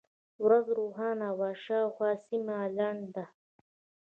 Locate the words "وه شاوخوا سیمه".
1.37-2.57